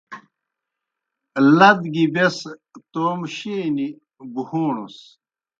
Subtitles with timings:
[1.57, 2.37] لد گیْ بیْس
[2.91, 3.87] تومہ شینیْ
[4.33, 4.97] بُہَوݨَس۔